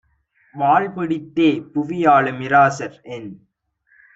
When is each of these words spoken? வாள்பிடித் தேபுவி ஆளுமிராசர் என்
வாள்பிடித் 0.55 1.29
தேபுவி 1.35 1.99
ஆளுமிராசர் 2.07 2.97
என் 3.11 3.31